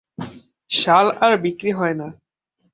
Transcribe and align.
শাল 0.71 1.07
আর 1.21 1.33
বিক্রী 1.37 1.71
হয় 1.71 1.93
না। 1.93 2.07